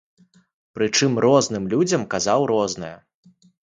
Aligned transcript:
Прычым 0.77 1.11
розным 1.27 1.71
людзям 1.77 2.01
казаў 2.17 2.51
рознае. 2.57 2.95